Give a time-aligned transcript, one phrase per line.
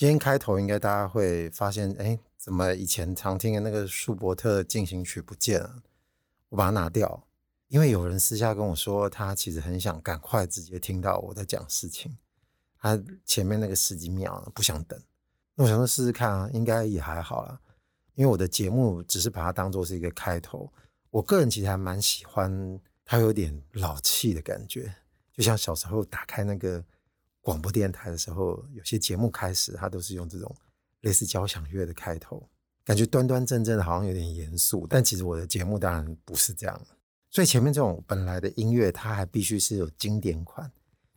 [0.00, 5.82] 今天开头应该大家会发现，哎，怎么以前常听的那个舒伯特进行曲不见了？
[6.48, 7.26] 我把它拿掉，
[7.68, 12.16] 因为有人私下跟我说，他其实很想赶快直接听到我在讲事情，
[12.78, 14.98] 他前面那个十几秒不想等。
[15.54, 17.60] 那我想说试试看啊，应该也还好啦，
[18.14, 20.72] 因为我的节目只是把它当做是一个开头。
[21.10, 24.94] 我个人其实还蛮喜欢它有点老气的感觉，
[25.34, 26.82] 就像小时候打开那个。
[27.40, 30.54] 广播电台的时候，有些节目开始，它都是用这种
[31.00, 32.46] 类似交响乐的开头，
[32.84, 34.86] 感觉端端正正的，好像有点严肃。
[34.86, 36.80] 但其实我的节目当然不是这样，
[37.30, 40.70] 所以前面这种本来的音乐，它还必须是有经典款，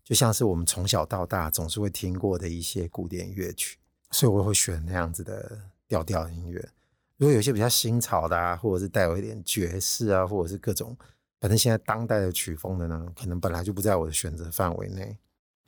[0.03, 3.77] 就像是我们从小到大总是会听过的一些古典乐曲，
[4.11, 6.69] 所以我会选那样子的调调音乐。
[7.17, 10.97] 如果有些比较新潮的啊，或者是带有一点爵士啊，或者是各种
[11.39, 15.17] 反正现在当代的曲风的呢，可能本来就不在我的选择范围内。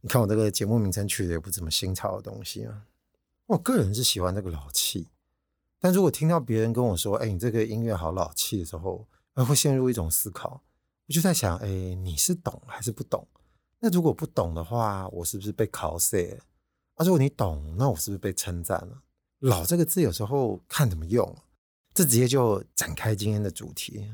[0.05, 2.85] 你看我这个节目名称取的也不怎么新潮的东西啊，
[3.47, 5.07] 我个人是喜欢这个老气，
[5.79, 10.61] 但如果听到别人跟我说：“哎，你这个音乐好老气”的时候，我会陷入一种思考。
[11.07, 13.27] 我就在想：哎，你是懂还是不懂？
[13.79, 16.37] 那如果不懂的话，我是不是被考死了？
[16.93, 19.01] 啊，如果你懂，那我是不是被称赞了？
[19.39, 21.35] 老这个字有时候看怎么用，
[21.95, 24.13] 这直接就展开今天的主题。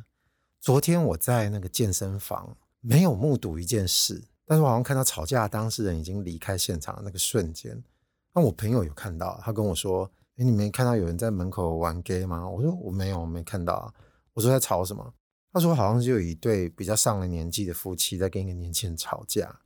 [0.62, 4.23] 昨天我在那个健身房，没有目睹一件事。
[4.52, 7.81] 但是我好像看到吵架当事人已经离开现场那个瞬间，
[8.33, 10.03] 那我朋友有看到，他跟我说
[10.35, 13.94] ：“哎，你没看到有人在门口玩 gay 吗？”我说：“我没有，我没看到。”
[14.35, 15.13] 我说：“在吵什么？”
[15.53, 19.57] 他说：“好像就有一对比较上了年纪的夫妻在跟一个年轻人吵架。”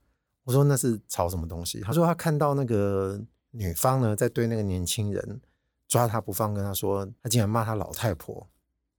[0.45, 3.19] 我说：“那是吵什么东西？”他说：“他看到那个
[3.49, 5.41] 女方呢，在对那个年轻人
[5.87, 8.47] 抓他不放，跟他说他竟然骂他老太婆。”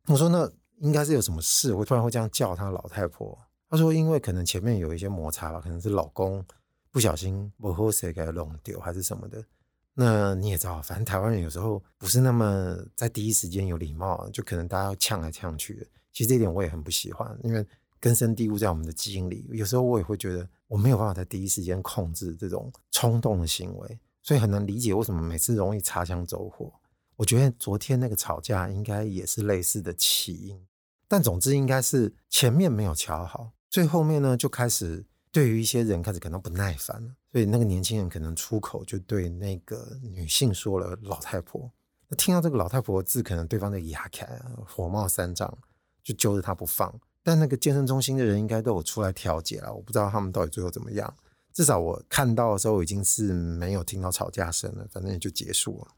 [0.09, 3.39] 我说：“那应该是有什么事，我突然会这样叫他老太婆。”
[3.69, 6.45] 他说：“因为可能前面有一些摩擦吧，可能是老公
[6.91, 9.45] 不小心把喝水给弄丢，还是什么的。
[9.93, 15.87] 那你也知道，反正台湾人有时候不是那么在第一时间有礼貌，就可能大家要呛来呛去的。
[16.13, 17.67] 其实这一点我也很不喜欢，因为
[17.99, 19.47] 根深蒂固在我们的基因里。
[19.51, 26.73] 有时候我也会觉得我没有办法在第一时间控制这种冲动的行为，所以很难理解为什么每次容易擦枪走火。
[27.17, 30.67] 我觉得昨天那个吵架应该也是类似的起因，
[31.09, 41.71] 但总之应该是前面没有乔好。”最后面呢，就开始对于一些人开始感到不耐烦了，所以那个年轻人可能出口就对那个女性说了“老太婆”。
[42.09, 44.27] 那听到这个“老太婆”字，可能对方的牙开，
[44.67, 45.59] 火冒三丈，
[46.03, 46.99] 就揪着他不放。
[47.23, 51.15] 但那个健身中心的人应该都有出来调解了，我不知道他们到底最后怎么样。
[51.53, 55.89] 至少我看到的时候已经是没有听到吵架声了，反正也就结束了。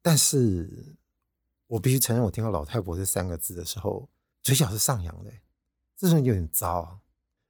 [0.00, 0.96] 但是
[1.66, 4.08] 我必须承认，我听到“老太婆”这三个字的时候，
[4.42, 5.30] 嘴角是上扬的，
[5.98, 6.96] 这种有点糟啊。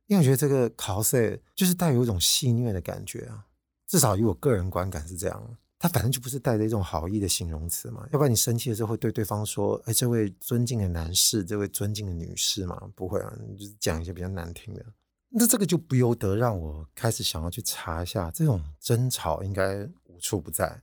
[0.06, 3.46] 因为我觉得这个考试就是带有一种戏谑的感觉啊，
[3.86, 5.56] 至少以我个人观感是这样。
[5.78, 14.82] 他反正就不是带着一种好意的形容词嘛，要不然你生气的时候会对对方说：“哎，这位尊敬的男士，这位尊敬的女士嘛。”不会啊，你就讲一些比较难听的。
[15.28, 20.80] 那这个就不由得让我开始想要去查一下，这种争吵应该无处不在。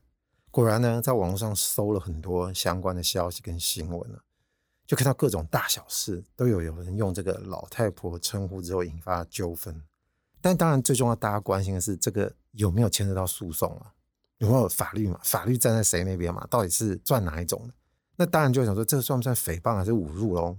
[0.52, 4.24] 果然呢，在网络上搜了很多相关的消息跟新闻了。
[4.86, 9.82] 就看到各种大小事都有有人用这个老太婆称呼之后引发纠纷，
[10.42, 13.94] 但当然最重要大家关心的是这个有没有牵扯到诉讼啊？
[14.40, 15.20] 有没有法律嘛？
[15.24, 16.46] 法律站在谁那边嘛？
[16.50, 17.74] 到底是算哪一种的？
[18.18, 20.58] 那当然就想说这个算不算诽谤还是侮辱喽？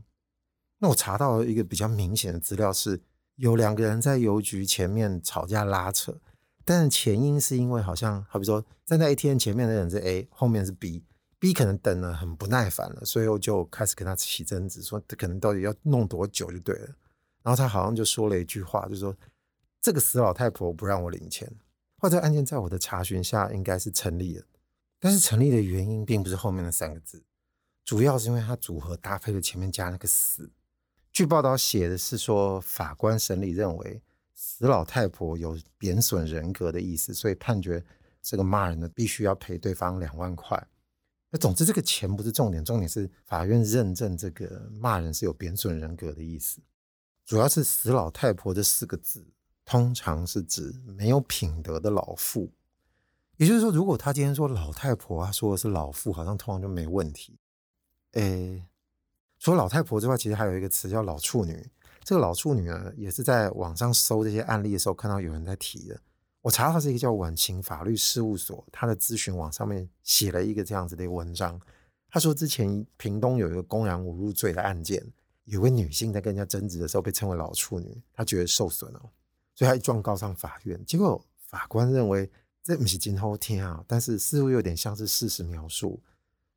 [0.79, 3.01] 那我查到一个比较明显的资料是，
[3.37, 6.19] 有两个人在邮局前面吵架拉扯，
[6.65, 11.03] 但是前因是因为好像好比说站在 ATM 前面的人是 A，后面是 B。
[11.45, 16.87] B 可能等了很不耐烦了，所以我就开始跟他起争执，说他可能到底要弄多久就对了。
[17.43, 19.15] 然后他好像就说了一句话，就说
[19.79, 21.55] 这个死老太婆不让我领钱。
[21.99, 24.45] 或者案件在我的查询下应该是成立了，
[24.99, 27.23] 但是成立的原因并不是后面的三个字，
[27.85, 30.51] 主要是因为他组合搭配了前面加那个死。
[31.13, 34.01] 据报道写的是说法官审理认为
[34.33, 37.85] 死老太婆有贬损人格的意思，所以判决
[38.23, 40.67] 这个骂人的必须要赔对方两万块。
[41.35, 46.61] 那总之，这个钱不是重点，重点是法院认证这个骂人是有贬损人格的意思。
[47.27, 49.27] 主要是“死老太婆”这四个字，
[49.65, 52.53] 通常是指没有品德的老妇。
[53.37, 57.37] 也就是说，如果他今天说老太婆，他说的是老妇，好像通常就没问题。
[58.13, 58.65] 诶，
[59.41, 61.69] 除了老太婆之外，其实还有一个词叫老处女。
[62.05, 66.01] 这个老处女呢，也是在网上搜这些案例的时候看到有人在提的。
[66.45, 71.59] 我查到是一个叫晚晴法律事务所，他的咨询网上面写了一个这样子的文章。
[72.11, 75.03] 他说，之前屏东有一个公然侮辱罪的案件，
[75.45, 79.01] 有位女性在跟人家争执的时候被称为老处女，她觉得受损了，
[79.55, 80.85] 所以她一状告上法院。
[80.85, 82.31] 结果法官认为
[82.63, 85.99] 这不是今后天啊，但是似乎有点像是事实描述，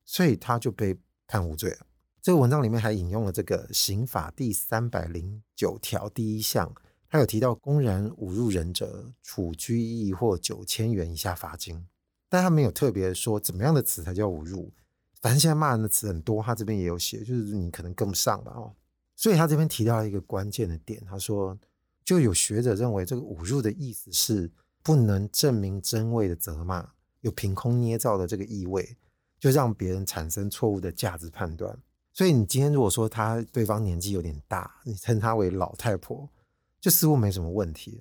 [0.03, 1.87] 所以他就被判无罪了。
[2.21, 6.75] 这个文章里面还引用了这个刑法第三百零九条第一项，
[7.09, 11.87] 他有提到公然侮辱人者，处拘役或九千元以下罚金，
[12.29, 14.71] 但他没有特别说怎么样的词才叫侮辱。
[15.21, 18.73] 反正现在骂人的词很多，他这边也有写，就是你可能跟不上吧哦。
[19.15, 21.57] 所以他这边提到了一个关键的点，他说
[22.03, 24.51] 就有学者认为这个侮辱的意思是。
[24.83, 28.95] 不能证明真伪的责骂，有凭空捏造的这个意味，
[29.37, 31.77] 就让别人产生错误的价值判断。
[32.13, 36.29] 所以你今天如果说他对方年纪有点大，你称他为老太婆，
[36.79, 37.91] 就似乎没什么问题，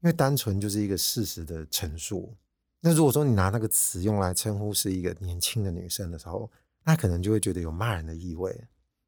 [0.00, 2.34] 因为单纯就是一个事实的陈述。
[2.80, 6.50] 那如果说你拿那个词用来称呼是一个年轻的女生的时候，
[6.84, 8.64] 那可能就会觉得有骂人的意味。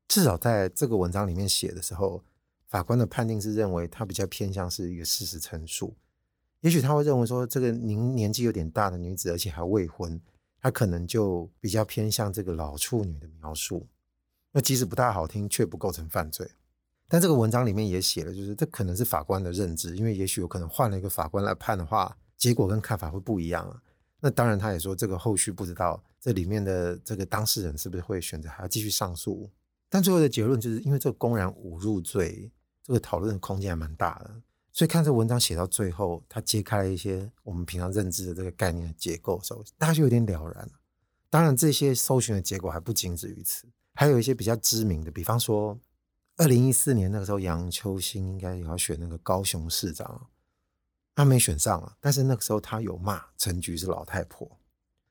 [0.08, 2.24] 至少在这个文章里面写的时候，
[2.66, 5.94] 法官的判定是认为他比较偏向是一个事实陈述。
[6.60, 10.20] 也许他会认为说，这个您年纪有点大的女子，而且还未婚，
[10.60, 13.86] 她可能就比较偏向这个老处女的描述。
[14.50, 16.50] 那即使不太好听，却不构成犯罪。
[17.08, 23.82] 但这个文章里面也写了，就是这可能是法官的认知，因为也许有可能换了一个法官来判的话，结果跟看法会不一样啊。
[24.20, 29.48] 那当然，他也说这个后续不知道这里面的这个当事人是不是会选择还要继续上诉。
[29.88, 32.50] 但最后的结论就是因为这个公然侮辱罪，
[32.84, 34.42] 这个讨论的空间还蛮大的。
[34.70, 40.72] 所以看这文章写到最后，他揭开了一些我们平常认知的这个概念的结构的时候，大家就有点了然了。
[41.30, 45.78] 当然，这些搜寻的结果还不仅止于此，还有一些比较知名的，比方说，
[46.38, 50.28] 二零一四年那个时候，杨秋兴应该也要选那个高雄市长，
[51.14, 51.96] 他没选上啊。
[52.00, 54.48] 但是那个时候他有骂陈菊是老太婆，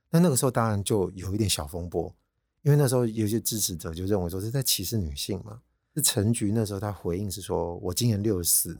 [0.09, 2.15] 那那个时候当然就有一点小风波，
[2.61, 5.61] 因为那时候有些支持者就认为说是在歧视女性嘛。
[5.95, 8.77] 是陈菊那时候他回应是说，我今年六十四。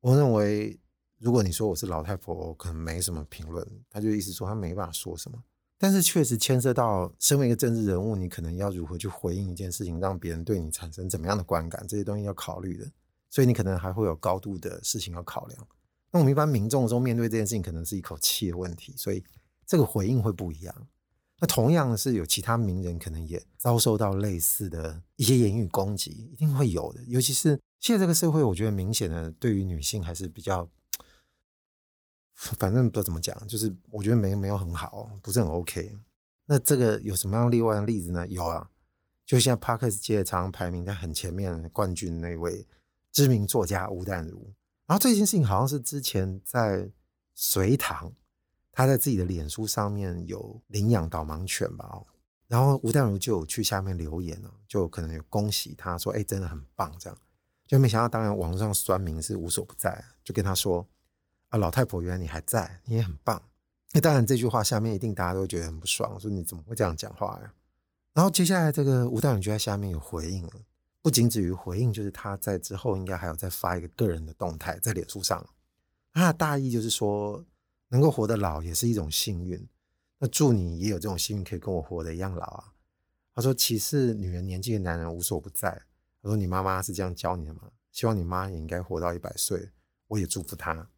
[0.00, 0.80] 我认为，
[1.18, 3.64] 如果你说我是老太婆，可能没什么评论。
[3.90, 5.40] 他就意思说他没办法说什么，
[5.78, 12.84] 但是确实牵涉到身为一个政治人物，你可能要如何去回应一件事情，让别人对你产生怎么样的观感，这些东西要考虑的。
[13.30, 15.68] 所以你可能还会有高度的事情要考量。
[16.10, 19.22] 那我们一般民众中面对这件事情，可能是一口气的问题，所以
[19.66, 20.74] 这个回应会不一样。
[21.40, 27.58] 那同样是有其他名人可能也遭受到类似的一些言语攻击，一定会有的，尤其是。
[27.80, 30.68] 现在这个社会，我觉得明显的对于女性还是比较，
[32.38, 35.98] 反正不知道怎么讲，就是我觉得没没有很好，不是很 OK。
[36.46, 38.26] 那这个有什么样例外的例子呢？
[38.28, 38.70] 有啊，
[39.26, 42.66] 就现在 Podcast 界常排名在很前面冠军那位
[43.10, 44.54] 知名作家吴淡如。
[44.86, 46.88] 然后这件事情好像是之前在
[47.34, 48.12] 隋唐，
[48.70, 52.04] 他在自己的脸书上面有领养导盲犬吧，
[52.46, 57.18] 然后吴淡如就有去下面留言了，就可能有恭喜他说：“哎，真的很棒。”这样。
[57.66, 60.88] 就没想到，当然网络上酸民是无所不在，就跟他说
[61.48, 63.42] ：“啊，老太婆，原来你还在，你也很棒。”
[63.92, 67.54] 那当然，这句话下面一定大家都觉得很不爽，说你怎么会这样讲话呀？
[68.12, 70.52] 然后接下来这个吴大勇就在下面有回应了，
[71.00, 75.46] 不仅止于回应，就是他在之后应该还有再发一个个人的动态在脸书上。
[76.12, 77.44] 他的大意就是说，
[77.88, 79.66] 能够活得老也是一种幸运。
[80.18, 82.72] 那祝你也有这种幸运，可以跟我活得一样老啊。
[83.34, 85.70] 他说：“歧视女人年纪的男人无所不在。”
[86.20, 87.70] 他说：“你妈妈是这样教你的吗？
[87.92, 89.70] 希望你妈也应该活到一百岁。
[90.08, 90.88] 我也祝福她。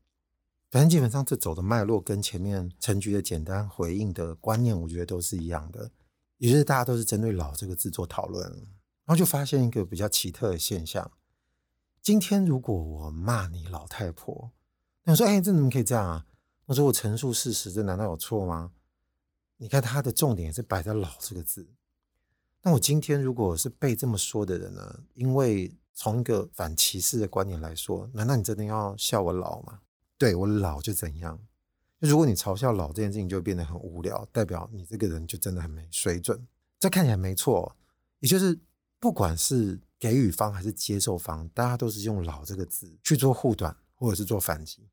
[0.70, 5.90] 反正基本上这走的脉络跟前面陈局的简单回应的观念，我觉得都是一样的，
[6.38, 8.48] 也就是大家都是针对‘老’这个字做讨论。
[9.04, 11.10] 然后就发现一个比较奇特的现象：
[12.00, 14.52] 今天如果我骂你老太婆，
[15.02, 16.26] 那我说：‘哎，这怎么可以这样啊？’
[16.66, 18.70] 我说：‘我陈述事实，这难道有错吗？’
[19.58, 21.68] 你看他的重点也是摆在‘老’这个字。”
[22.62, 25.00] 那我今天如果是被这么说的人呢？
[25.14, 29.80] 因为从一个反歧视的观点来说，难道你真的要笑我老吗？
[30.20, 31.40] 对，我老就怎样？
[31.98, 36.46] 如果你嘲笑老这件事情，就变得很无聊，代表你这个人就真的很没水准。
[36.78, 37.74] 这看起来没错，
[38.18, 38.58] 也就是
[38.98, 44.86] 不管是给予方还是接受方，大家都是用“老”这个字去做护短或者是做反击。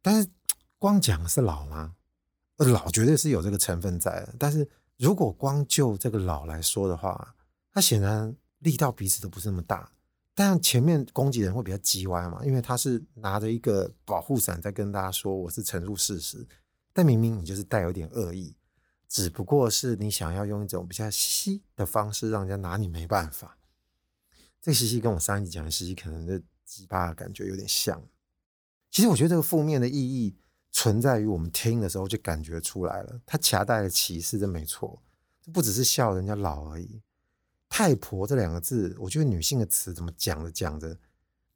[0.00, 0.26] 但是
[0.78, 1.94] 光讲是老吗？
[2.56, 4.66] 老绝对是有这个成分在的，但是。
[5.00, 7.34] 如果光就这个老来说的话，
[7.72, 9.90] 他显然力道彼此都不是那么大。
[10.40, 16.48] 但前面攻击人会比较叽歪嘛，因为他是拿着一个保护伞在跟大家说我是陈述事实，
[16.94, 18.56] 但明明你就是带有点恶意，
[19.06, 23.58] 只不过是你想要用一种比较嘻的方式让人家拿你没办法。
[24.62, 28.02] 这个嘻嘻跟我上一集讲的嘻嘻可能的鸡巴感觉有点像。
[28.90, 30.38] 其实我觉得这个负面的意义。
[30.72, 35.02] 存在于我们听的时候就感觉出来了，他夹带的歧视真没错，
[35.44, 37.02] 这不只是笑人家老而已。
[37.70, 40.98] 太婆这两个字，我觉得女性的词怎么讲着讲着，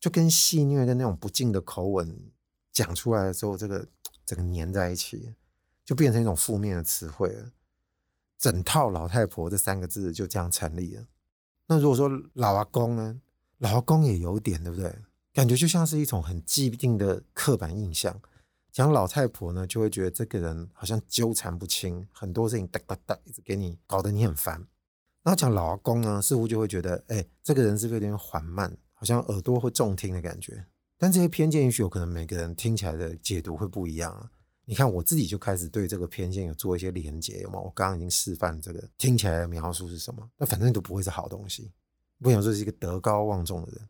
[0.00, 2.30] 就跟戏谑的那种不敬的口吻
[2.72, 3.86] 讲出来的时候，这个
[4.24, 5.34] 整个粘在一起，
[5.84, 7.50] 就变成一种负面的词汇了。
[8.38, 11.06] 整套老太婆这三个字就这样成立了。
[11.66, 13.20] 那如果说老阿公呢？
[13.58, 14.94] 老阿公也有点，对不对？
[15.32, 18.20] 感觉就像是一种很既定的刻板印象。
[18.70, 24.66] 讲老太婆呢，就会觉得这个人好像纠缠不清，很多事情哒哒哒一直给你搞得你很烦。
[25.24, 30.64] 然后讲老阿公呢，似乎就会觉得，哎，这个人是不是有点缓慢，好像耳朵会重听的感觉。
[30.96, 34.30] 但这些偏见也许有可能每个人听起来的解读会不一样啊。
[34.64, 37.58] 你看我自己就开始对这个偏见有做一些连结，有吗？
[37.58, 40.26] 我刚刚已经示范这个听起来的描述是什么？
[40.38, 41.72] 那反正都不会是好东西。
[42.22, 43.88] 不想说是一个德高望重的人。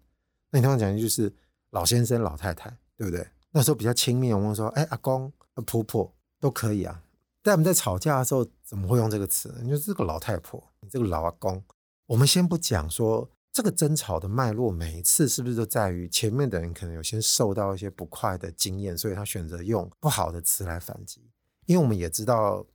[0.51, 1.33] 那你通常讲的就是
[1.71, 3.25] 老先生、老太太，对不对？
[3.51, 5.33] 那时候比较亲密，我们说，哎，阿公、
[5.67, 7.04] 婆婆都可以啊。
[7.45, 9.55] 但我们在吵架的时候，怎么会用这个词？
[9.63, 11.63] 你说这个老太婆，你这个老阿公，
[12.07, 21.21] 我们先不讲说这个争吵的脉络，每一次是不是都在于前面的人可能有些受到一些不快的经验，所以他选择用不好的词来反击。
[21.67, 22.67] 因为我们也知道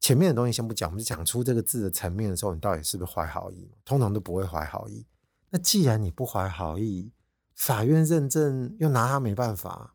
[0.00, 3.70] 前面的东西先不讲，我们讲出这个字的层面的时候，你到底是不是怀好意？
[3.84, 5.06] 通常都不会怀好意。
[5.50, 7.12] 那既然你不怀好意，
[7.54, 9.94] 法院认证又拿他没办法，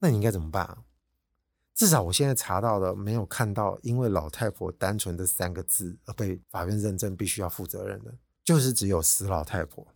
[0.00, 0.78] 那你应该怎么办啊？
[1.80, 9.86] 至少我现在查到的，没有看到因为老太婆单纯的三个字而被法院认证必须要负责任的，就是只有死老太婆，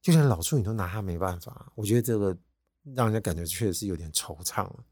[0.00, 1.70] 就连老处女都拿她没办法。
[1.74, 2.34] 我觉得这个
[2.94, 4.86] 让人家感觉确实是有点惆怅了。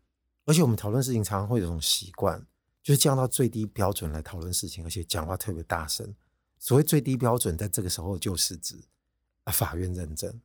[0.44, 2.38] 而且我们讨论事情常常会有种习惯，
[2.82, 6.14] 就是降到最低标准来讨论事情，而且讲话特别大声。
[6.58, 8.76] 所谓最低标准，在这个时候就是指
[9.44, 10.38] 啊法院认证。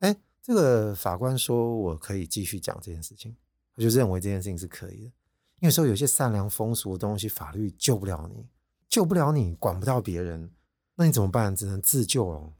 [0.00, 3.34] 哎，这个法官说我可以继续讲这件事情，
[3.74, 5.12] 我就认为这件事情是可以的。
[5.60, 8.46] 因为说有些善良风俗的东西，法律救不了你，
[8.88, 10.50] 救不了你，管不到别人，
[10.96, 11.56] 那你怎么办？
[11.56, 12.52] 只能自救了。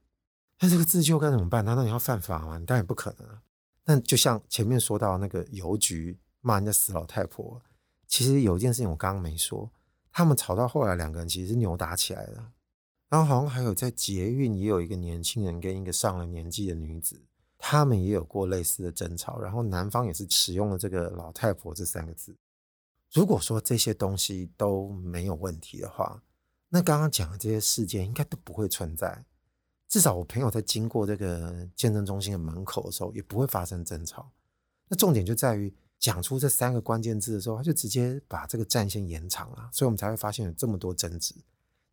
[0.61, 1.65] 那这个自救该怎么办？
[1.65, 2.59] 难道你要犯法吗？
[2.67, 3.43] 当然不可能啊。
[3.85, 7.61] 但就像前面说到那个邮局骂人家死老太婆，
[8.09, 9.71] 其实有一件事情我刚刚没说，
[10.11, 12.53] 他们吵到后来两个人其实是扭打起来了。
[13.09, 17.23] 然后好像还有在捷运也有一个年轻人跟一个上了年纪的女子，
[17.59, 22.35] 他们也有过类似的争吵，然后男方也是使用了这个老太婆这三个字。
[23.17, 26.23] 如果说这些东西都没有问题的话，
[26.69, 29.25] 那刚刚讲的这些事件应该都不会存在。
[29.89, 34.31] 至少我朋友在经过这个健身中心的门口的时候，也不会发生争吵。
[34.89, 41.35] 那重点就在于讲出这三个关键字的时候，他就直接把这个战线延长了，所以我们才会发现有这么多争执。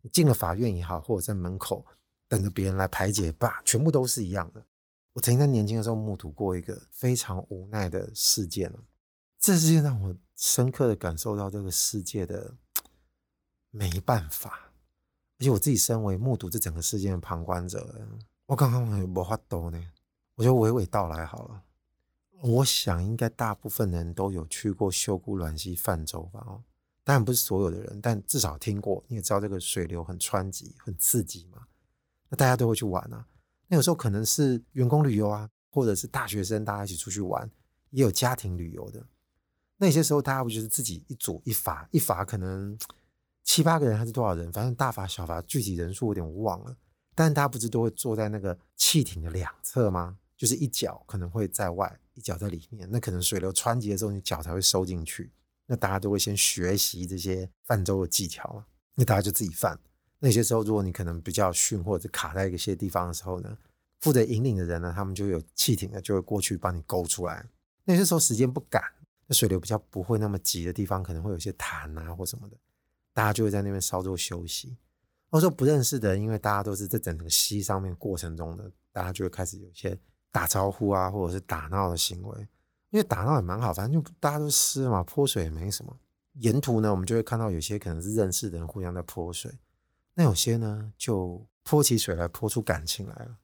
[0.02, 1.86] 你进了法院也好，或者在门口
[2.28, 4.62] 等着别人来排解吧，全部都是一样的。
[5.14, 8.74] 我曾经在年轻的时候目睹过一个非常无奈的事件，
[9.40, 10.14] 这事件让我。
[10.36, 12.56] 深刻的感受到这个世界的
[13.70, 14.72] 没办法，
[15.40, 18.08] 而且我自己身为目睹这整个事件的旁观者，
[18.46, 19.82] 我刚刚有没法多呢？
[20.36, 21.64] 我就娓娓道来好了。
[22.42, 26.44] 我想应该大部分人都有去过秀姑峦溪泛舟吧？
[26.46, 26.62] 哦，
[27.04, 29.04] 当然不是所有的人，但至少听过。
[29.08, 31.68] 你也知道这个水流很湍急、很刺激嘛，
[32.30, 33.26] 那大家都会去玩啊。
[33.68, 37.50] 那有时候可能是员工旅游啊，或者是大学生大家一起出去玩，
[37.92, 39.06] 也有家庭旅游的。
[39.78, 42.78] 那些时候，大家不就是自己一组一筏，一筏可能
[43.44, 44.52] 七八个人还是多少人？
[44.52, 46.78] 反正大筏小筏具体人数有点忘了。
[47.16, 50.18] 但是大家不是都会坐在那个汽艇的两侧吗？
[50.36, 52.90] 就是一脚可能会在外，一脚在里面。
[52.92, 55.32] 那可能水流湍急的时候，你脚才会收进去。
[55.68, 58.66] 那大家都会先学习这些泛舟的技巧嘛。
[58.96, 59.80] 那大家就自己泛。
[60.20, 63.58] 那些时候，如果你可能比较逊，或者卡在一些地方的时候呢，
[64.00, 67.46] 负责引领的人呢，他们就有汽艇的就会过去帮你勾出来。
[67.86, 68.82] 那些时候时间不赶。
[69.28, 72.58] 那水流比较不会那么急的地方，可能会有些潭啊或什么的，
[73.14, 74.76] 大家就会在那边稍作休息。
[75.30, 79.98] 或者说不认识的人，因为大家都是在整个溪上面过程中的，大家就会开始有一些
[80.32, 82.48] 打招呼啊，或者是打闹的行为。
[82.92, 85.98] 因为打闹也蛮好，反正就大家都湿嘛，泼水也没什么。
[86.34, 89.52] 沿途呢，我们就会看到有些可能是认识的人互相在泼水，
[90.14, 93.38] 那有些呢就泼起水来，泼出感情来了。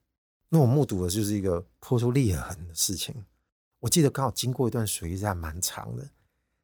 [0.48, 3.24] 那我目睹的就是一个泼出裂痕的事情。
[3.80, 6.08] 我记得刚好经过一段水域，还蛮长的，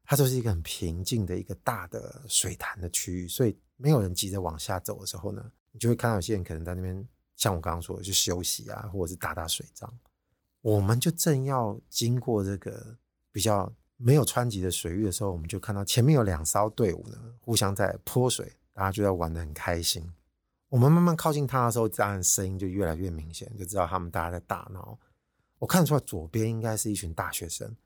[0.05, 9.93] 它就是一个很平静的一个大的水潭的区域，所以没有人急着往下走的时候呢，你就会看到有些人可能在那边，像我刚刚说的，去休息啊，或者是打打水仗。
[10.61, 12.97] 我们就正要经过这个
[13.33, 20.07] 比较没有湍急的水域的时候，我们就看到前面有两艘队伍呢，互相在泼水，大家就在玩得很开心。
[20.69, 24.99] 我们慢慢靠近他的时候，当然声音就越来越明显，就知道他们大家在打闹。
[25.59, 27.77] 我看出来，左边应该是一群大学生，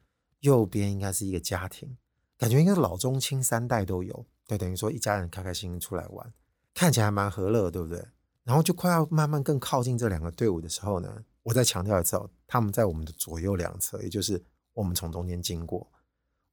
[0.40, 1.96] 右边应该是一个家庭，
[2.36, 6.32] 感觉应该是老中青三代都有，就等于说一家人开开心心出来玩，
[6.74, 8.04] 看起来还蛮和乐，对不对？
[8.42, 15.86] 然后就快要慢慢更靠近这两个队伍的时候呢，我再强调一次哦，他们在我们的左右两侧，也就是我们从中间经过。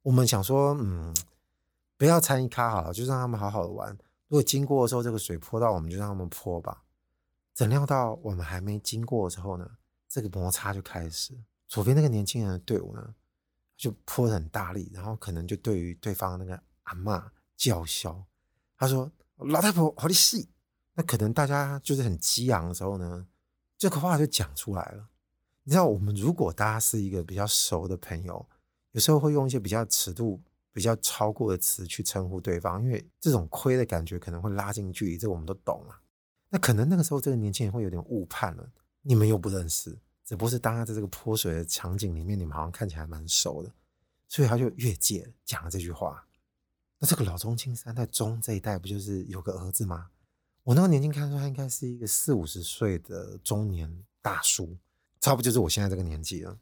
[0.02, 1.12] 我们想说，嗯，
[1.96, 3.96] 不要参与咖好了，就让他们好好的玩。
[4.28, 6.84] 如果经过的时候这个水泼到，我们就让他们泼吧。
[7.54, 9.68] 怎料到我们还没经过的时候呢，
[10.08, 11.34] 这个摩擦就开始。
[11.66, 13.14] 左边那个年轻人的队伍呢，
[13.76, 17.22] 就泼得很大力，然后可能就对于对方那个阿嬷
[17.56, 18.24] 叫嚣。
[18.76, 20.48] 他说：“老太婆，好你死！”
[20.94, 23.26] 那可能大家就是很激昂的时候呢，
[23.76, 25.08] 这个话就讲出来了。
[25.64, 28.48] 你知道，我们如果大家是一个比较熟的朋友，
[28.92, 30.40] 有时候会用一些比较尺度
[30.72, 36.00] 比较超过的词去称呼对方，因为这种亏的感觉可能会拉近距离，这我们都懂啊。
[36.48, 38.68] 那可能那个时候这个年轻人会有点误判了，
[39.08, 43.72] 你们又不认识，只不过是当他在这个泼水的场景里面，你们好像看起来蛮熟的，
[44.28, 46.26] 所以他就越界讲了这句话。
[46.98, 50.10] 那这个老中青三代中这一代不就是有个儿子吗？
[50.62, 54.76] 我那个年轻看出他应该是一个四五十岁的中年大叔，
[55.22, 56.58] 差不多就是我现在这个年纪了。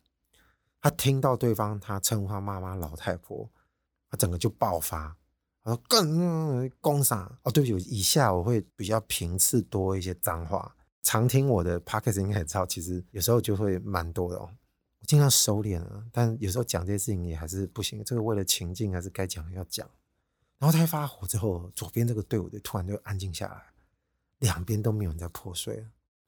[0.80, 3.50] 他听到对方他称呼他妈妈老太婆，
[4.08, 5.16] 他整个就爆发，
[5.64, 10.75] 他说更攻杀哦，对不起，以下我会比较频次多一些脏话，
[11.06, 14.50] 常听我的 podcast 应该也知道，其实有时候就会蛮多的哦。
[14.98, 19.88] 我尽量收敛了，但有时候讲这些事情也还是不行，这个为了情境还是该讲要讲。
[20.58, 23.66] 然后他一发火之后，左边这个队伍就突然就安静下来，
[24.40, 25.82] 两边都没有人在破水了，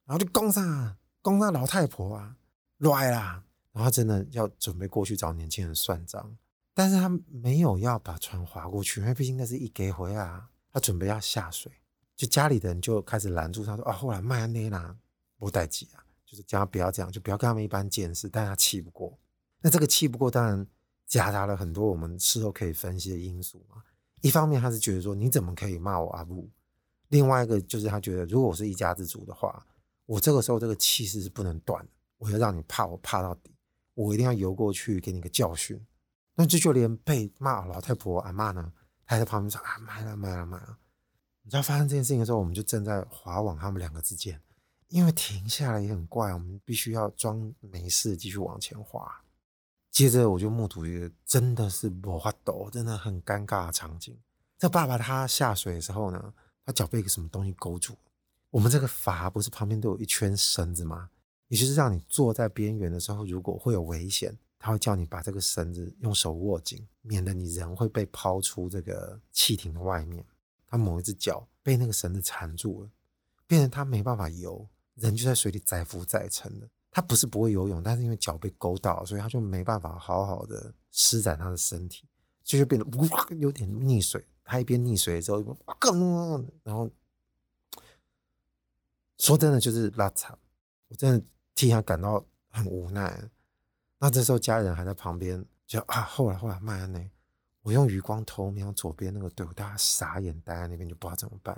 [0.05, 2.37] 然后就攻上，攻上老太婆啊，
[2.77, 3.43] 来啦！
[3.73, 6.37] 然后真的要准备过去找年轻人算账，
[6.73, 11.69] 但是他没有要把船划过去，因为毕竟那是一给回啊，他准备要下水，
[12.19, 14.93] 就家里的人就开始拦住他说：“啊，后来麦安内娜
[15.37, 19.17] 不带急啊，就是叫他不要这样，就不要跟他们一般见识。”但他气不过，
[19.61, 20.67] 那这个气不过当然
[21.07, 23.81] 夹杂了很多我们事后可以分析的因素嘛。
[24.19, 26.49] 一方面他是觉得说，你怎么可以骂我阿布？
[27.07, 29.65] 另外一个就是他觉得，如果我是一家之主的话，
[30.05, 33.55] 我这个时候这个气势是不能断的，我要让你怕我怕到底，
[33.93, 35.81] 我一定要游过去给你个教训。
[36.35, 38.73] 那这就连被骂老太婆阿嬷呢，
[39.05, 40.77] 他还在旁边说啊，妈呀妈呀妈呀！
[41.49, 44.39] 你知道发生这件事情的时候，我们就正在划往他们两个之间，
[44.89, 49.23] 因为停下来也很怪，我们必须要装没事继续往前划。
[49.89, 54.15] 接着我就目睹一个真的是没法度，真的很尴尬的场景。
[54.59, 56.31] 这爸爸他下水的时候呢，
[56.67, 57.97] 他脚被一个什么东西勾住。
[58.51, 61.09] 我们这个筏不是旁边都有一圈绳子吗？
[61.47, 70.23] 也就是让你坐在边缘的时候，如果会有危险，他会叫你把这个绳子用手握紧，免得你人会被抛出这个汽艇的外面。
[70.69, 72.89] 他某一只脚被那个绳子缠住了，
[73.47, 76.69] 变成他没办法游，人就在水里载浮载沉的。
[76.91, 82.07] 他不是不会游泳，但是因为脚被勾到，所以他就没办法好好的施展他的身体，
[82.43, 84.25] 就就变得哇有点溺水。
[84.43, 85.43] 他一边溺水的时候，
[85.79, 86.89] 更然后
[89.19, 90.35] 说真的就是拉惨，
[90.87, 93.29] 我真的替他感到很无奈。
[93.99, 97.11] 那这时候家人还在旁边，就啊后来后来麦安内，
[97.69, 101.55] 我用余光偷瞄左边那个队伍，大家傻眼呆在那边，就不知道怎么办，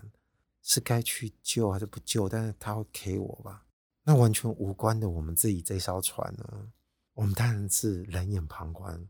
[0.61, 2.27] 是该去救还是不救？
[2.27, 3.63] 但是他会 K 我吧？
[4.03, 6.67] 那完全无关的，我们自己这艘船呢？
[7.13, 9.07] 我们当然是冷眼旁观。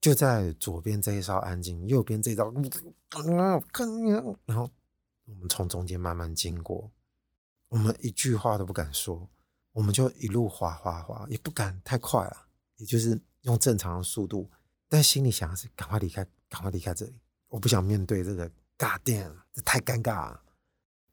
[0.00, 2.54] 就在左边这一艘安静，右边这一艘，
[4.46, 4.70] 然后
[5.24, 6.88] 我们从中间慢慢经过，
[7.66, 9.28] 我们一句话都不敢说，
[9.72, 14.48] 我们就一路滑滑滑，也不敢太快啊，也就是用正常的速度，
[14.88, 20.40] 但心里想的是赶快离开，赶快离开这里，我不想面对这个尬电，这太尴尬了。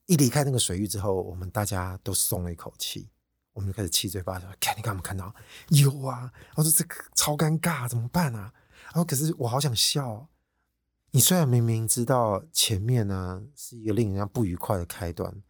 [0.05, 3.09] 一离开那个水域之后，我们大家都松了一口气。
[3.53, 5.35] 我们就开始七嘴八舌，看你看没看到？
[5.67, 6.31] 有啊！
[6.55, 8.53] 我说这个超尴尬，怎么办啊？
[8.85, 10.29] 然后可是我好想笑。
[11.11, 15.43] 你虽然明明知道前面呢是一个令人家不愉快的开端，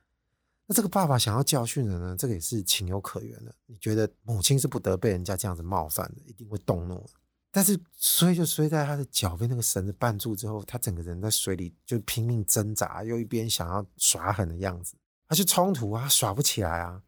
[0.65, 3.54] 那这个爸爸想要教训人呢，这个也是情有可原的。
[3.67, 7.08] 你觉得母亲是不得被人家这样子冒犯的，一定会动怒。
[7.51, 14.95] 但是衰就衰在他的脚被那个绳子绊住之后，他整个人在水里就拼命挣扎，又一边想要耍狠的样子，
[15.27, 17.03] 他就冲突啊，耍不起来啊。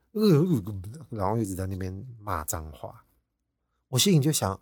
[1.09, 3.05] 然后一直在那边骂脏话，
[3.87, 4.59] 我心里就想：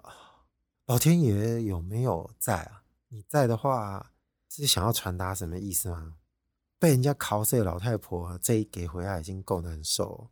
[0.85, 2.83] 老天爷有没有在啊？
[3.09, 4.13] 你在的话，
[4.47, 6.13] 是想要传达什么意思吗？
[6.79, 10.29] 被人家拷死的老太婆这一给回来已经够难受，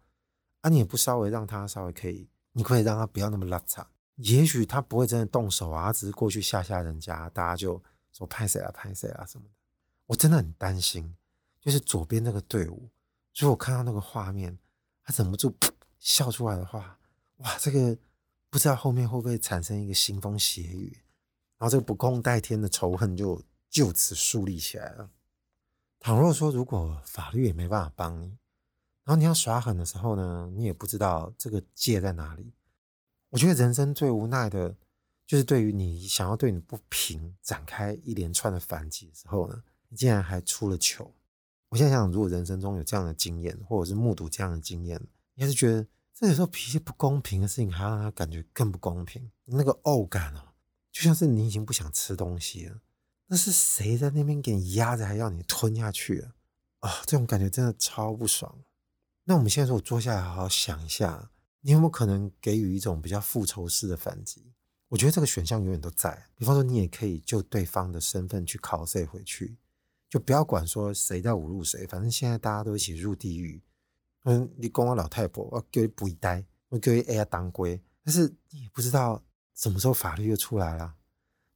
[0.61, 3.85] 啊，你也不稍微让他稍微可以，你可以让他不要那么邋遢。
[4.19, 7.81] 也许他不会真的动手啊，只是过去吓吓人家，大家就
[8.13, 9.51] 说拍谁啊拍谁啊什么的。
[10.05, 11.15] 我真的很担心，
[11.59, 12.89] 就是左边那个队伍，
[13.35, 14.57] 如果看到那个画面。
[15.01, 15.51] 他忍不住
[15.97, 16.99] 笑出来的话，
[17.37, 17.97] 哇，这个
[18.47, 21.01] 不知道后面会不会产生一个腥风血雨，
[21.57, 25.09] 然后这个不共戴天的仇恨就就此树立起来了。
[25.99, 28.37] 倘若说如果法律也没办法帮你，
[29.03, 32.53] 然后你要耍狠的时候呢，你也不知道这个界在哪里。
[33.29, 34.75] 我觉得人生最无奈的，
[35.25, 41.13] 就是对于你想要对你不平展开一连串的反击的时候呢，你竟然还出了糗。
[41.69, 44.99] 我现在想，如果人生中有这样的经验，或者是目睹这样的经验，
[45.35, 49.29] 你还是觉得这有时候脾气不公平的事情，还让他感觉更不公平。
[49.45, 50.41] 那个呕感哦，
[50.91, 52.81] 就像是你已经不想吃东西了，
[53.27, 56.33] 那是谁在那边给你压着，还要你吞下去啊？
[56.79, 58.57] 啊、哦，这种感觉真的超不爽。
[59.25, 61.29] 那我们现在说，我坐下来好好想一下，
[61.61, 64.53] 你有没有可能给予一种比较复仇式的反击？
[64.87, 66.25] 我觉得这个选项永远都在。
[66.35, 69.57] 比方说，你也可以就对方的身份去拷谁回去。
[70.09, 73.61] 就不要管说谁在侮辱谁，反正现在大家都一起入地狱。
[74.23, 77.79] 嗯，你讲我老太婆，我叫你不呆，我叫你哎呀当归。
[78.03, 80.95] 但是你也不知道什么时候法律又出来了。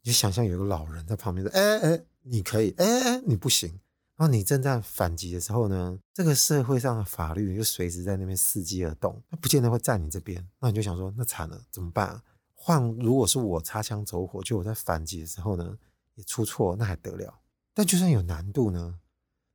[0.04, 3.80] 你就想象有个老人在旁边说：“哎哎，你可以，哎哎，你不行。”
[4.16, 10.48] 然后你正在反击的时候呢，这个社会上的法律就随时在那边伺机而动，它不见得会站你这边。
[10.60, 12.24] 那你就想说：“那惨了，怎么办啊？”
[12.54, 15.78] 换如果是我擦枪走火，就我在反击的时候呢，
[16.14, 17.42] 也出错，那还得了？
[17.74, 19.00] 但就算有难度呢，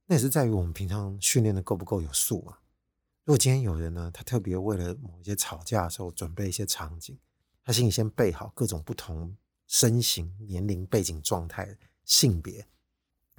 [0.06, 2.58] 那也是在于我们平常训练的够不够有素嘛。
[3.24, 7.16] 如果今天有人呢，他特别为了某一些吵架的时候准备一些场景，
[7.64, 9.36] 他心里先备好各种不同
[9.68, 12.66] 身形、年龄、背景、状态、性别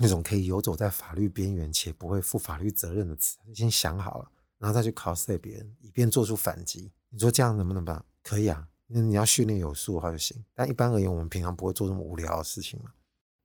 [0.01, 6.89] 那种可以游走在法律边缘且不会负法律责任的词，他先想好了，然后再去考试别人，以便做出反击。
[7.09, 8.03] 你说这样能不能办？
[8.23, 10.41] 可以啊，那你要训练有素的话就行。
[10.53, 12.91] 但一般而言，我们平常不会做这么无聊的事情嘛。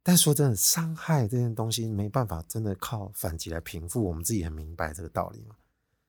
[0.03, 4.05] 但说真的，伤害这件东西没办法真的靠反击来平复。
[4.05, 5.57] 我们自己很明白这个道理嘛，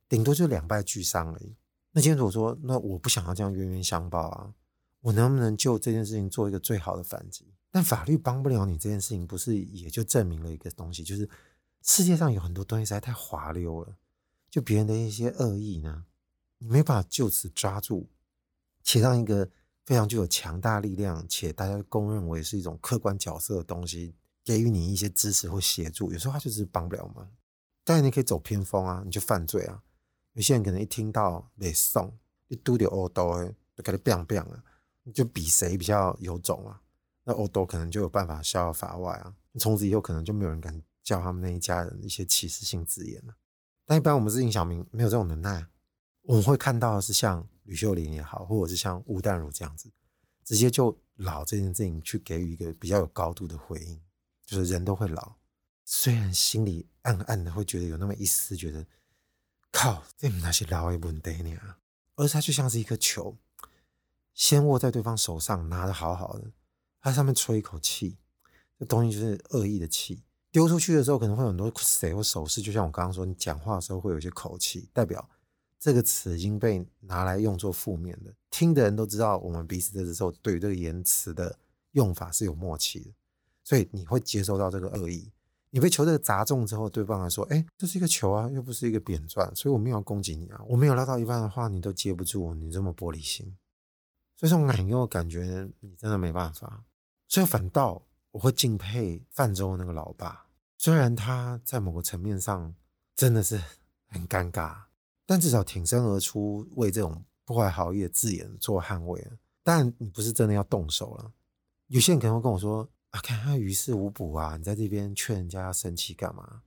[0.07, 1.55] 顶多就两败俱伤而已。
[1.91, 4.53] 那今天我说，那我不想要这样冤冤相报啊，
[4.99, 7.53] 我能不能就这件事情做一个最好的反击？
[7.75, 11.29] 但法律帮不了你这件事情，不是也就证明了一个东西，就是
[11.81, 13.97] 世界上有很多东西实在太滑溜了，
[14.49, 16.05] 就别人的一些恶意呢，
[16.59, 18.07] 你没办法就此抓住，
[18.81, 19.49] 且让一个。
[19.85, 27.29] 非常具有强大力量，且大家公认为是一种客观角色的东西，给予你一些支持或协助，有时候他就是帮不了忙。
[27.83, 29.83] 当然你可以走偏锋啊，你就犯罪啊。
[30.33, 34.63] 有些人可能一听到被送，一嘟点欧兜，就给他 biang biang 啊，
[35.03, 36.81] 你就比谁比较有种啊。
[37.25, 39.35] 那欧兜可能就有办法逍遥法外啊。
[39.59, 43.35] 从此以后可能就没有人敢叫他们那一家人一些歧视性字眼了。
[43.85, 45.67] 但一般我们市井小明没有这种能耐，
[46.21, 47.45] 我们会看到的是像。
[47.65, 49.91] 吕秀莲也好，或者是像吴淡如这样子，
[50.43, 53.99] 直接就老这件事情去给予一个比较有高度的回应，
[54.45, 55.33] 就是人都会老，
[55.83, 58.85] 虽然心里暗暗的会觉得有那么一丝觉得，
[59.71, 61.57] 靠，这那些老也不得呢，
[62.17, 63.35] 而他就像是一颗球，
[64.35, 66.51] 先握在对方手上，拿得好好的，
[67.05, 68.17] 他上面吹一口气，
[68.79, 75.29] 这东西就是恶意的气，丢出去的时候可能会有很多谁或手势，就像我刚刚说，你讲话的时候会有一些口气，代表。
[75.77, 81.55] 这个词已经被拿来用作负面的，听的人都知道，我们彼此的时候对于这个言辞的
[81.91, 83.11] 用法是有默契的，
[83.63, 85.31] 所以你会接收到这个恶意。
[85.69, 93.45] 你被球这个砸中之后，对方来说：“哎，这是一个球啊，又不是一个扁钻，所以我没有要攻击你啊，我没有拉到一半的话，你都接不住，你这么玻璃心。”
[94.37, 96.83] 所以这种感给我感觉你真的没办法。
[97.27, 102.73] 所以反倒我会敬佩泛舟那个老爸，虽然他在某个层面上
[103.15, 103.61] 真的是
[104.07, 104.83] 很尴尬。
[105.27, 109.27] 但至少挺身而出，为这种不怀好意的字眼做捍卫。
[109.63, 111.33] 但你不是真的要动手了。
[111.87, 116.61] 有些人可能会跟我说：“啊，看他于事无补啊，你在这边劝人家要生气干嘛？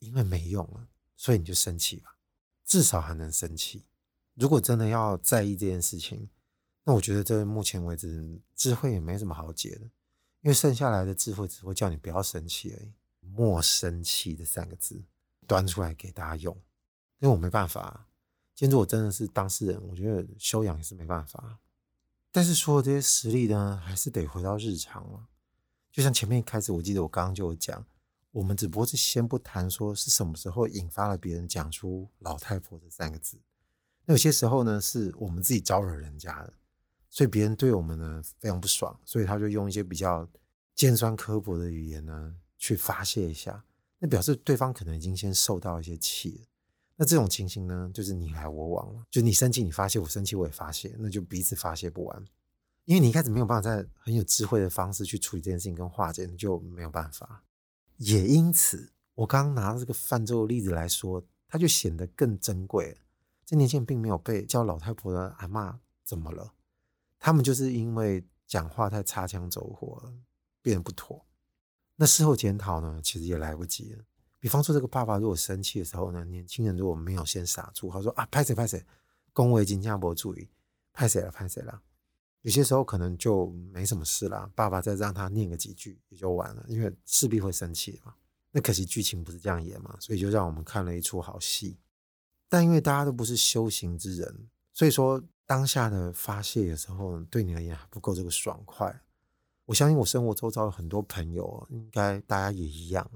[0.00, 2.16] 因为没用了，所以你就生气吧，
[2.66, 3.86] 至少还能生气。
[4.34, 6.28] 如果真的要在意这件事情，
[6.84, 9.82] 那我觉得这目前为止智慧也没什么好解的，
[10.40, 12.92] 因为剩下来的智慧只会叫你不要生气而已。
[13.20, 15.02] 莫生气这三个字
[15.46, 16.54] 端出来给大家用。
[17.18, 18.08] 因为我没办法，
[18.54, 21.58] 今天我真的是当事人，我觉得修养也是没办法。
[22.32, 25.28] 但是说这些实例呢，还是得回到日常了。
[25.92, 27.84] 就像前面一开始，我记得我刚刚就有讲，
[28.30, 33.38] 我们只不过是先不谈说是什么时候引发了别人讲出“老太婆”这三个字。
[34.06, 36.54] 那有些时候呢，是我们自己招惹人家的，
[37.10, 40.26] 所以别人对我们呢非常不爽，所以他就用一些比较
[40.74, 43.62] 尖酸刻薄的语言呢去发泄一下，
[43.98, 46.46] 那表示对方可能已经先受到一些气了。
[46.96, 52.24] 那这种情形呢，就是你来我往了，就你生气你发泄，我生气我也发泄，那就彼此发泄不完。
[52.84, 57.42] 因为你一开始没有办法在很有智慧的方式去处理这件事情跟化解，你就没有办法。
[57.96, 62.98] 也因此，我刚刚拿这个泛舟的例子来说，它就显得更珍贵。
[63.46, 66.52] 这年轻人并没有被叫老太婆的阿嬷怎么了，
[67.20, 70.12] 他们就是因为讲话太擦枪走火了，
[70.60, 71.24] 变得不妥。
[71.94, 74.02] 那事后检讨呢，其实也来不及了。
[74.38, 78.82] 比方说，这个爸爸如果生气的时候呢，年轻人如果没有先刹住，他说啊，拍谁拍谁，
[79.34, 80.48] 恭维金家伯注意，
[80.94, 81.82] 拍谁了拍谁了，
[82.40, 88.14] 有些时候可能就没什么事啦，爸爸再让他念个几句也就完了，因为势必会生气嘛。
[88.50, 91.78] 那可惜剧情不是这样演嘛，所以就让我们看了一出好戏。
[92.48, 99.02] 但因为大家都不是修行之人，所以说当下的发泄的时候，对你而言还不够这个爽快。
[99.64, 103.10] 我相信我生活周遭有很多朋友，应该大家也一样，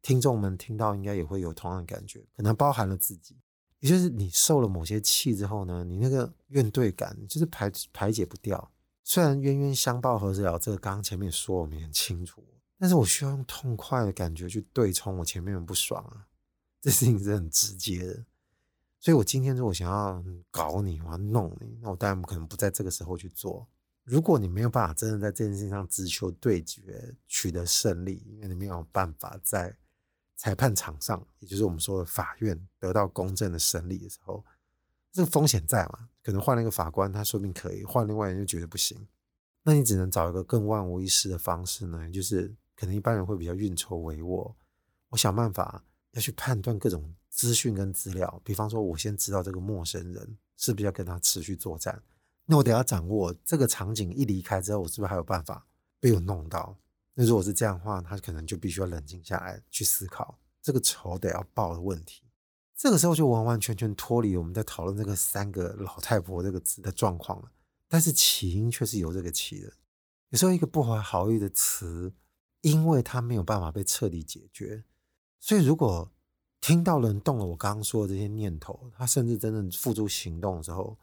[0.00, 3.36] 听众们听到应该也会有同样的感觉，可能包含了自己。
[3.80, 8.72] 也就是你受了某些气之后呢，你那个怨怼感就是排排解不掉。
[9.02, 12.42] 虽然冤冤相报何时了，这个刚刚前面说我们很清楚，
[12.78, 16.24] 但是我需要用痛快的感觉去对冲我前面的不爽啊。
[16.80, 18.24] 这事情是很直接的，
[19.04, 23.68] 所以我今天如果想要搞你，我要弄你，那我当然不可能不在这个时候去做。
[24.02, 29.76] 如果你没有办法真的在这件事情上直球对决，取得胜利，因为你没有办法在。
[30.36, 34.44] 裁判场上，也就是我们说的法院得到公正的审理的时候，
[35.12, 36.08] 这个风险在嘛？
[36.24, 39.06] 可能换了一个法官，他说不定可以；换另外人就觉得不行。
[39.62, 42.10] 那你只能找一个更万无一失的方式呢？
[42.10, 44.52] 就是可能一般人会比较运筹帷幄。
[45.10, 52.00] 我想办法要去判断各种资讯跟资料，比方说，我先知道这个陌生人是不是要跟他持续作战。
[52.46, 55.66] 那我得要掌握这个场景一离开之后，我是不是还有办法
[55.98, 56.78] 被我弄到？
[57.14, 62.22] 那如果是这样的话，他可能就必须要冷静下来去思考这个仇得要报的问题。
[62.76, 67.50] 这个时候就完完全全脱离我们在讨论这个三个老太婆这个字的状况了。
[67.88, 69.72] 但是起因却是由这个起的。
[70.30, 72.12] 有时候一个不怀好意的词，
[72.60, 74.84] 因为它没有办法被彻底解决，
[75.40, 76.12] 所以如果
[76.66, 80.96] 听到人动了我刚刚说的这些念头，他甚至真正付诸行动的时候，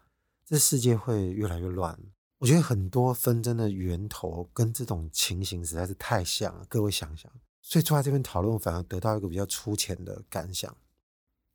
[0.44, 1.96] 这世界会越来越乱。
[2.40, 7.32] 我觉得很多纷争的源头跟这种情形实在是太像了，各位想想。
[7.62, 10.76] 所以坐在这边讨论，反而得到一个比较粗浅的感想。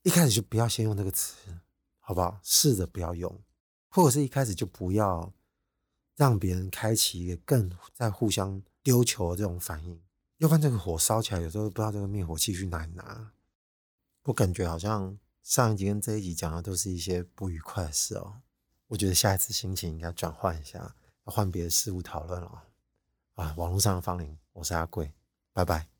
[0.04, 1.34] 一开始就不要先用这个词，
[1.98, 2.38] 好不好？
[2.44, 3.42] 试着不要用，
[3.88, 5.32] 或者是一开始就不要
[6.14, 10.00] 让别人开启一个更在互相丢球的这种反应。
[10.38, 13.32] 要不然这个火烧起来，有时候不知道这个灭火器去哪里拿。
[14.26, 18.42] 我感觉好像上一集跟这一集讲的都是一些不愉快的事哦。
[18.88, 22.64] 我觉得下一次心情应该转换一下，换别的事物讨论了。
[23.36, 25.12] 啊，网络上的方玲，我是阿贵，
[25.52, 25.95] 拜拜。